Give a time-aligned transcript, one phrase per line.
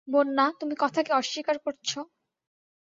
[0.07, 1.89] বন্যা, তুমি কথাকে অস্বীকার করছ?